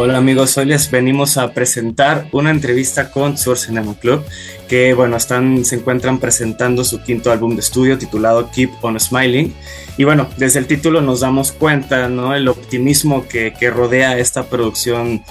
[0.00, 4.24] Hola amigos, hoy les venimos a presentar una entrevista con Sur Cinema Club,
[4.68, 9.52] que bueno, están, se encuentran presentando su quinto álbum de estudio titulado Keep on Smiling.
[9.96, 12.36] Y bueno, desde el título nos damos cuenta, ¿no?
[12.36, 15.24] El optimismo que, que rodea esta producción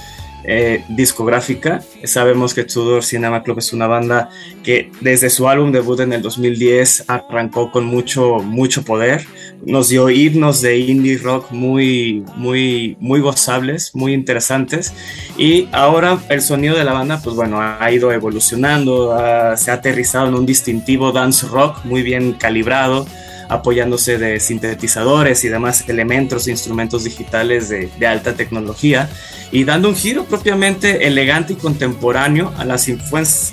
[0.50, 1.82] eh, discográfica.
[2.06, 4.30] Sabemos que Tudor Cinema Club es una banda
[4.64, 9.26] que desde su álbum debut en el 2010 arrancó con mucho, mucho poder.
[9.66, 14.94] Nos dio himnos de indie rock muy, muy, muy gozables, muy interesantes.
[15.38, 19.18] Y ahora el sonido de la banda, pues bueno, ha ido evolucionando,
[19.58, 23.06] se ha aterrizado en un distintivo dance rock muy bien calibrado
[23.50, 29.10] apoyándose de sintetizadores y demás elementos, instrumentos digitales de, de alta tecnología
[29.52, 32.88] y dando un giro propiamente elegante y contemporáneo a las,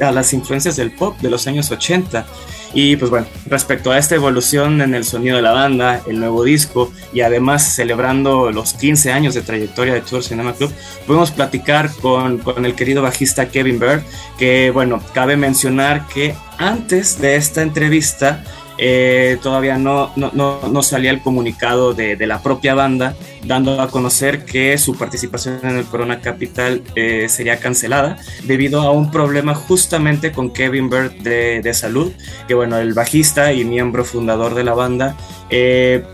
[0.01, 2.27] a las influencias del pop de los años 80.
[2.75, 6.43] Y pues bueno, respecto a esta evolución en el sonido de la banda, el nuevo
[6.43, 10.73] disco y además celebrando los 15 años de trayectoria de Tour Cinema Club,
[11.07, 14.03] podemos platicar con, con el querido bajista Kevin Bird,
[14.39, 18.43] que bueno, cabe mencionar que antes de esta entrevista
[18.79, 23.89] eh, todavía no, no, no, salía el comunicado de, de, la propia banda dando a
[23.89, 29.55] conocer que su participación en el Corona Capital eh, sería cancelada debido a un problema
[29.55, 32.13] justamente con Kevin Bird de, de, salud,
[32.49, 35.17] que bueno, el bajista y miembro fundador de la banda
[35.51, 36.05] eh,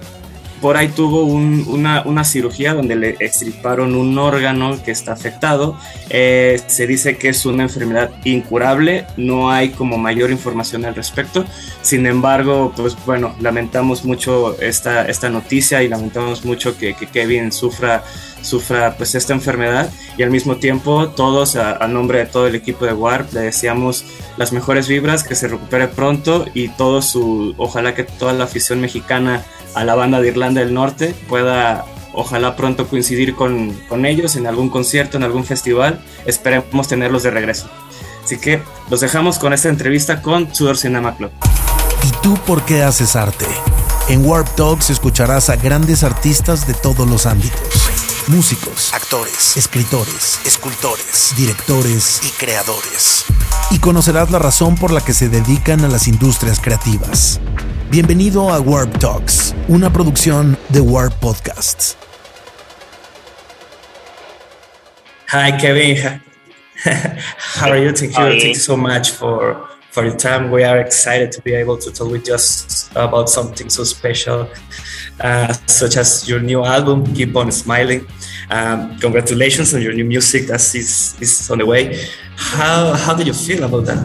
[0.61, 5.77] por ahí tuvo una, una, cirugía donde le extirparon un órgano que está afectado.
[6.11, 11.47] Eh, se dice que es una enfermedad incurable, no hay como mayor información al respecto.
[11.83, 18.05] Sin embargo, pues bueno, lamentamos mucho esta, esta noticia y lamentamos mucho que, Kevin sufra,
[18.43, 22.85] sufra pues esta enfermedad y al mismo tiempo todos a, nombre de todo el equipo
[22.85, 24.05] de Warp le deseamos
[24.37, 28.81] las mejores vibras, que se recupere pronto y todo su, ojalá que toda la afición
[28.81, 29.43] mexicana
[29.75, 34.47] a la banda de Irlanda del Norte pueda ojalá pronto coincidir con, con, ellos en
[34.47, 36.05] algún concierto, en algún festival.
[36.27, 37.69] Esperemos tenerlos de regreso.
[38.25, 41.31] Así que los dejamos con esta entrevista con Tudor Cinema Club.
[42.07, 43.47] ¿Y tú por qué haces arte?
[44.09, 47.61] En Warp Talks escucharás a grandes artistas de todos los ámbitos.
[48.27, 53.25] Músicos, actores, escritores, escultores, directores y creadores.
[53.71, 57.41] Y conocerás la razón por la que se dedican a las industrias creativas.
[57.91, 61.97] Bienvenido a Warp Talks, una producción de Warp Podcasts.
[65.27, 65.97] Hi, Kevin.
[67.57, 67.93] How are you?
[67.93, 68.29] Thank you.
[68.29, 70.53] Thank you so much for for your time.
[70.53, 74.49] We are excited to be able to talk with just about something so special,
[75.19, 78.07] uh, such as your new album, Keep On Smiling.
[78.51, 82.07] Um, congratulations on your new music that is, is on the way.
[82.37, 83.99] How, how do you feel about that?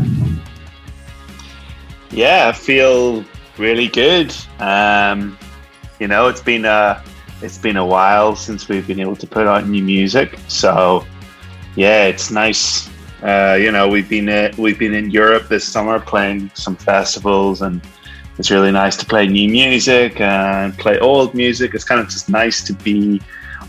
[2.09, 3.23] Yeah, I feel
[3.57, 4.35] really good.
[4.59, 5.37] Um,
[5.99, 7.03] you know, it's been a
[7.41, 10.37] it's been a while since we've been able to put out new music.
[10.47, 11.05] So
[11.75, 12.89] yeah, it's nice.
[13.21, 17.61] Uh, you know, we've been uh, we've been in Europe this summer playing some festivals,
[17.61, 17.81] and
[18.37, 21.73] it's really nice to play new music and play old music.
[21.73, 23.21] It's kind of just nice to be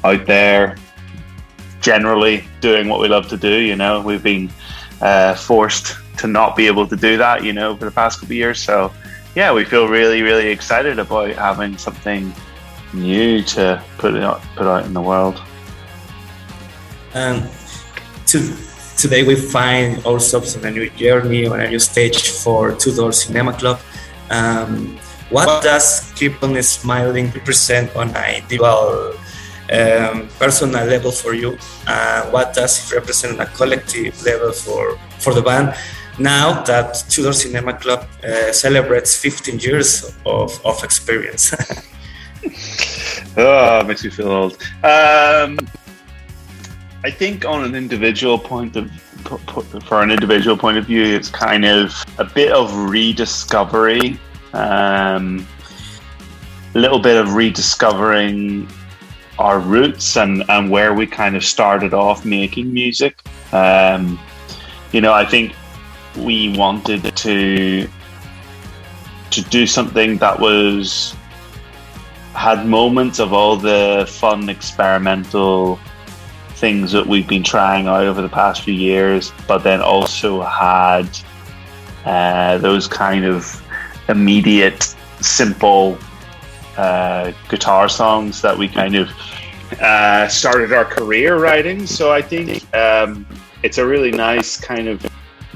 [0.04, 0.76] out there,
[1.80, 3.56] generally doing what we love to do.
[3.60, 4.50] You know, we've been
[5.00, 7.44] uh, forced to not be able to do that.
[7.44, 8.92] You know, for the past couple of years, so
[9.36, 12.32] yeah, we feel really, really excited about having something
[12.94, 15.42] new to put out, put out in the world.
[17.12, 17.47] And
[18.28, 18.56] to,
[18.97, 23.12] today we find ourselves on a new journey, on a new stage for Two Door
[23.12, 23.78] Cinema Club.
[24.30, 24.98] Um,
[25.28, 29.12] what does Keep on Smiling represent on a individual,
[29.70, 31.58] um, personal level for you?
[31.86, 35.76] Uh, what does it represent on a collective level for, for the band?
[36.19, 41.54] Now that Two Door Cinema Club uh, celebrates 15 years of, of experience.
[43.37, 44.54] oh, makes me feel old.
[44.82, 45.59] Um,
[47.04, 48.91] I think on an individual point of
[49.87, 54.18] for an individual point of view, it's kind of a bit of rediscovery,
[54.53, 55.47] um,
[56.74, 58.68] a little bit of rediscovering
[59.39, 63.21] our roots and, and where we kind of started off making music.
[63.53, 64.18] Um,
[64.92, 65.54] you know, I think
[66.16, 67.89] we wanted to
[69.30, 71.15] to do something that was
[72.34, 75.78] had moments of all the fun experimental
[76.57, 81.09] things that we've been trying out over the past few years, but then also had
[82.04, 83.63] uh, those kind of
[84.09, 85.98] immediate, simple
[86.77, 89.10] uh, guitar songs that we kind of
[89.80, 91.86] uh, started our career writing.
[91.86, 93.27] So I think um,
[93.63, 95.04] it's a really nice kind of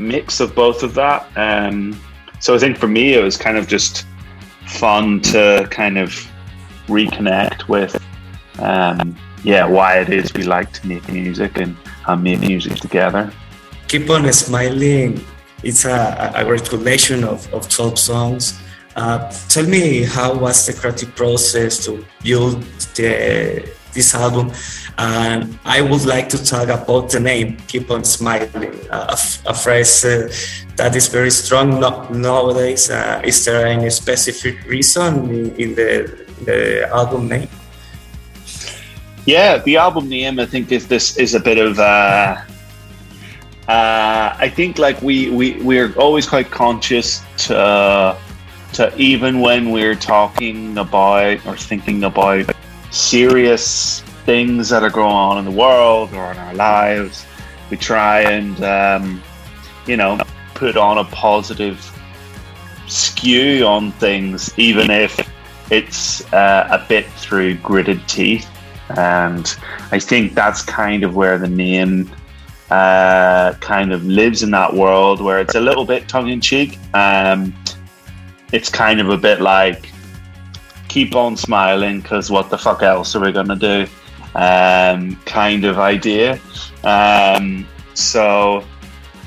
[0.01, 1.29] mix of both of that.
[1.37, 2.01] Um,
[2.41, 4.07] so I think for me, it was kind of just
[4.67, 6.11] fun to kind of
[6.87, 8.03] reconnect with
[8.59, 11.77] um, yeah, why it is we like to make music and,
[12.07, 13.33] and make music together.
[13.89, 15.25] Keep on smiling.
[15.63, 18.61] It's a, a great collection of, of 12 songs.
[18.97, 22.63] Uh, tell me how was the creative process to build
[22.95, 24.53] the, this album
[24.99, 30.31] and I would like to talk about the name Keep on Smiling, a, phrase uh,
[30.77, 32.91] that is very strong no, nowadays.
[32.91, 37.49] Uh, is there any specific reason in, in the, the album name?
[39.25, 42.37] Yeah, the album name I think is this is a bit of uh,
[43.69, 48.17] uh, I think like we we we're always quite conscious to
[48.73, 52.51] to even when we're talking about or thinking about
[52.91, 57.27] serious things that are going on in the world or in our lives,
[57.71, 59.23] we try and um,
[59.87, 60.19] you know
[60.55, 61.79] put on a positive
[62.87, 65.19] skew on things, even if
[65.71, 68.49] it's uh, a bit through gritted teeth.
[68.97, 69.57] And
[69.93, 72.11] I think that's kind of where the name
[72.71, 76.79] uh, kind of lives in that world where it's a little bit tongue in cheek.
[76.95, 77.55] Um,
[78.53, 79.90] it's kind of a bit like
[80.91, 83.87] keep on smiling because what the fuck else are we going to do?
[84.35, 86.41] Um, kind of idea.
[86.85, 88.65] Um, so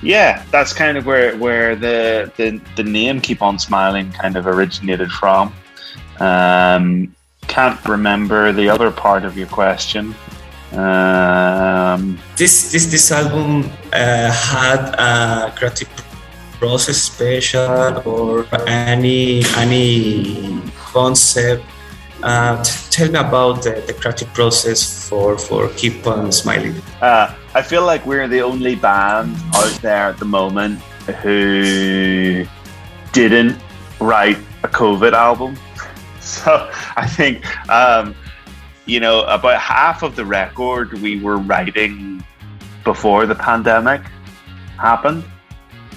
[0.01, 4.45] yeah, that's kind of where where the, the the name "Keep on Smiling" kind of
[4.45, 5.53] originated from.
[6.19, 7.15] Um,
[7.47, 10.13] can't remember the other part of your question.
[10.73, 15.89] Um, this this this album uh, had a creative
[16.59, 20.61] process special or any any
[20.93, 21.63] concept.
[22.21, 26.75] Uh, tell me about the, the, creative process for for keep on smiling.
[27.01, 30.79] Uh, I feel like we're the only band out there at the moment
[31.21, 32.45] who
[33.11, 33.57] didn't
[33.99, 35.57] write a COVID album.
[36.23, 38.15] So I think um,
[38.85, 42.23] you know, about half of the record we were writing
[42.83, 44.01] before the pandemic
[44.77, 45.23] happened.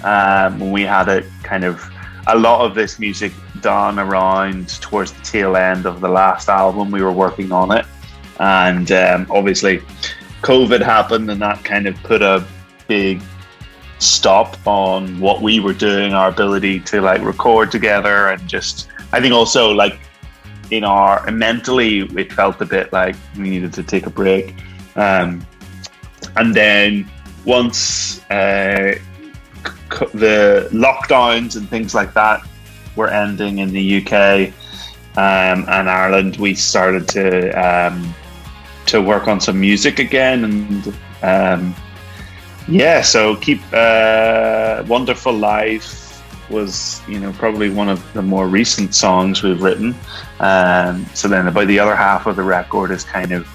[0.03, 1.83] Um, we had it kind of
[2.27, 3.33] a lot of this music
[3.67, 6.89] done around towards the tail end of the last album.
[6.89, 7.85] We were working on it,
[8.39, 9.79] and um, obviously,
[10.41, 12.45] COVID happened, and that kind of put a
[12.87, 13.21] big
[13.99, 19.19] stop on what we were doing, our ability to like record together, and just I
[19.19, 19.99] think also like
[20.71, 24.53] in our mentally it felt a bit like we needed to take a break
[24.95, 25.45] um,
[26.35, 27.09] and then
[27.45, 28.95] once uh,
[30.13, 32.46] the lockdowns and things like that
[32.97, 34.49] were ending in the UK
[35.17, 38.13] um, and Ireland we started to um,
[38.87, 41.75] to work on some music again and um,
[42.67, 46.07] yeah so keep uh, wonderful life
[46.49, 49.95] was you know probably one of the more recent songs we've written.
[50.39, 53.47] Um, so then about the other half of the record is kind of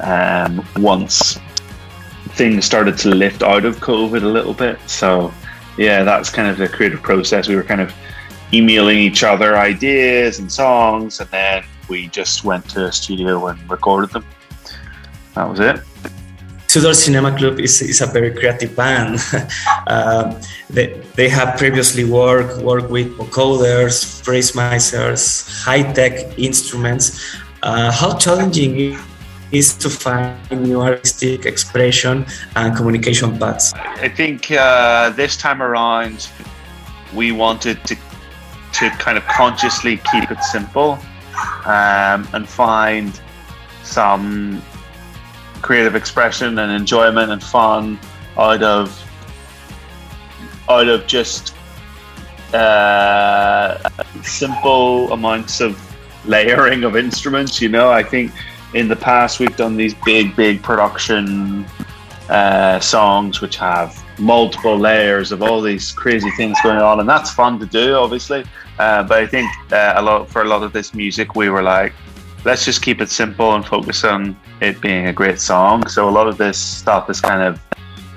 [0.00, 1.38] um, once
[2.30, 4.78] things started to lift out of COVID a little bit.
[4.86, 5.32] So
[5.76, 7.48] yeah, that's kind of the creative process.
[7.48, 7.92] We were kind of
[8.52, 13.58] emailing each other ideas and songs, and then we just went to a studio and
[13.70, 14.24] recorded them.
[15.34, 15.80] That was it.
[16.68, 19.18] Two Door Cinema Club is, is a very creative band.
[19.86, 20.40] uh,
[20.70, 24.52] they, they have previously worked worked with vocoders, phrase
[25.64, 27.36] high-tech instruments.
[27.62, 28.96] Uh, how challenging
[29.50, 32.24] is to find new artistic expression
[32.56, 33.74] and communication paths?
[33.74, 36.28] I think uh, this time around
[37.14, 37.96] we wanted to
[38.82, 40.98] to kind of consciously keep it simple
[41.66, 43.20] um, and find
[43.84, 44.60] some
[45.60, 47.98] creative expression and enjoyment and fun
[48.36, 48.98] out of
[50.68, 51.54] out of just
[52.54, 53.78] uh,
[54.22, 55.80] simple amounts of
[56.24, 57.60] layering of instruments.
[57.60, 58.32] You know, I think
[58.74, 61.64] in the past we've done these big, big production
[62.28, 67.30] uh, songs which have multiple layers of all these crazy things going on, and that's
[67.32, 68.44] fun to do, obviously.
[68.78, 71.62] Uh, but I think uh, a lot for a lot of this music, we were
[71.62, 71.92] like,
[72.44, 75.86] let's just keep it simple and focus on it being a great song.
[75.88, 77.60] So a lot of this stuff is kind of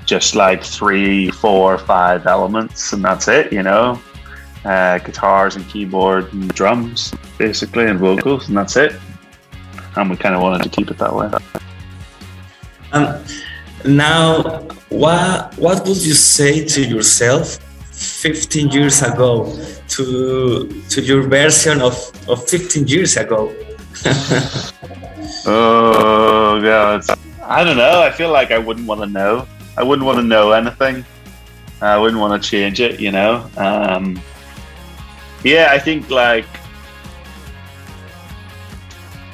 [0.06, 4.00] just like three, four, five elements, and that's it, you know.
[4.64, 8.94] Uh, guitars and keyboard and drums, basically, and vocals, and that's it.
[9.96, 11.30] And we kind of wanted to keep it that way.
[12.92, 13.24] Um,
[13.88, 14.42] now,
[14.90, 17.58] what what would you say to yourself
[17.92, 19.54] 15 years ago
[19.90, 21.96] to to your version of,
[22.28, 23.54] of 15 years ago?
[25.46, 27.04] oh god,
[27.44, 28.02] I don't know.
[28.02, 29.48] I feel like I wouldn't want to know.
[29.78, 31.06] I wouldn't want to know anything.
[31.82, 33.00] I wouldn't want to change it.
[33.00, 33.50] You know.
[33.58, 34.22] Um,
[35.44, 36.48] yeah, I think like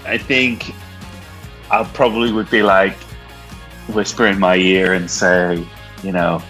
[0.05, 0.73] I think
[1.69, 2.97] I probably would be like
[3.87, 5.65] whisper in my ear and say,
[6.03, 6.41] you know,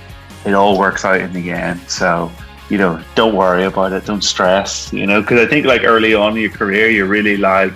[0.45, 1.79] it all works out in the end.
[1.89, 2.31] So,
[2.69, 4.05] you know, don't worry about it.
[4.05, 7.37] Don't stress, you know, because I think like early on in your career, you're really
[7.37, 7.73] like,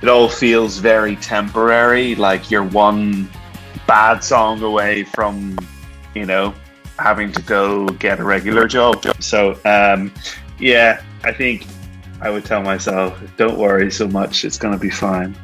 [0.00, 2.14] it all feels very temporary.
[2.14, 3.28] Like you're one
[3.86, 5.58] bad song away from,
[6.14, 6.54] you know,
[6.98, 9.04] having to go get a regular job.
[9.20, 10.12] So, um,
[10.58, 11.66] yeah, I think
[12.20, 14.44] I would tell myself, don't worry so much.
[14.44, 15.36] It's going to be fine.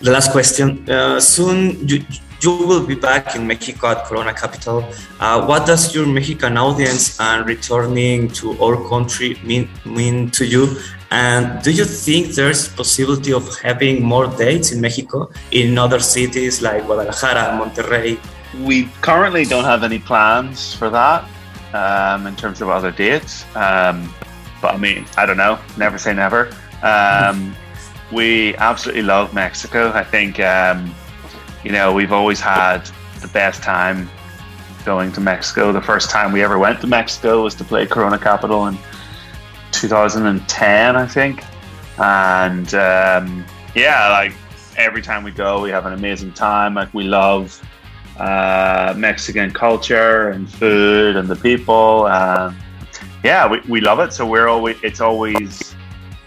[0.00, 0.88] The last question.
[0.88, 2.04] Uh, soon you,
[2.40, 4.84] you will be back in Mexico at Corona Capital.
[5.18, 10.76] Uh, what does your Mexican audience and returning to our country mean, mean to you?
[11.10, 16.62] And do you think there's possibility of having more dates in Mexico in other cities
[16.62, 18.20] like Guadalajara, Monterrey?
[18.64, 21.24] We currently don't have any plans for that
[21.74, 23.44] um, in terms of other dates.
[23.56, 24.14] Um,
[24.62, 25.58] but I mean, I don't know.
[25.76, 26.54] Never say never.
[26.84, 27.56] Um,
[28.12, 29.90] we absolutely love Mexico.
[29.92, 30.94] I think, um,
[31.64, 34.08] you know, we've always had the best time
[34.84, 35.72] going to Mexico.
[35.72, 38.78] The first time we ever went to Mexico was to play Corona Capital in
[39.72, 41.44] 2010, I think.
[41.98, 44.32] And um, yeah, like
[44.76, 46.74] every time we go, we have an amazing time.
[46.74, 47.60] Like we love
[48.18, 52.08] uh, Mexican culture and food and the people.
[52.08, 52.56] And
[53.22, 54.12] yeah, we, we love it.
[54.12, 55.74] So we're always, it's always,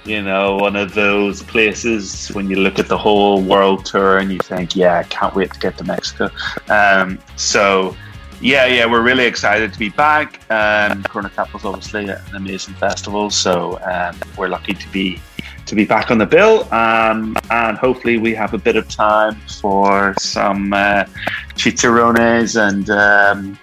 [0.05, 4.31] you know, one of those places when you look at the whole world tour and
[4.31, 6.29] you think, yeah, I can't wait to get to Mexico.
[6.69, 7.95] Um, so,
[8.39, 10.41] yeah, yeah, we're really excited to be back.
[10.49, 15.21] Um, Corona Capital's obviously an amazing festival, so um, we're lucky to be
[15.67, 19.35] to be back on the bill, um, and hopefully we have a bit of time
[19.61, 21.05] for some uh,
[21.53, 23.57] chicharrones and um,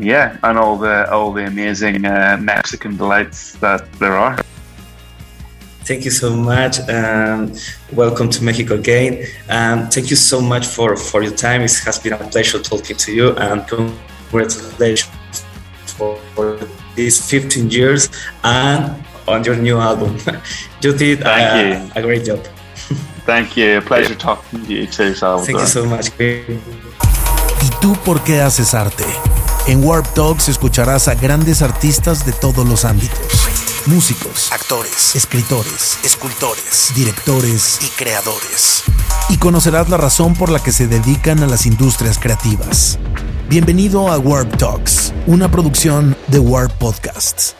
[0.00, 4.38] yeah, and all the all the amazing uh, Mexican delights that there are.
[5.86, 6.80] Thank you so much.
[6.88, 7.52] Um,
[7.92, 9.24] welcome to Mexico again.
[9.48, 11.62] Um, thank you so much for, for your time.
[11.62, 15.44] It has been a pleasure talking to you and congratulations
[15.86, 16.58] for, for
[16.96, 18.08] these 15 years
[18.42, 18.96] and
[19.28, 20.18] on your new album.
[20.82, 21.92] you did Thank uh, you.
[21.94, 22.40] a great job.
[23.24, 23.80] Thank you.
[23.82, 25.46] Pleasure talking to you too, Salvador.
[25.46, 26.10] Thank you so much.
[26.18, 29.04] ¿Y tú por qué haces arte?
[29.68, 33.75] En Warp Talks escucharás a grandes artistas de todos los ámbitos.
[33.86, 38.82] Músicos, actores, escritores, escultores, directores y creadores.
[39.28, 42.98] Y conocerás la razón por la que se dedican a las industrias creativas.
[43.48, 47.54] Bienvenido a Warp Talks, una producción de Warp Podcasts.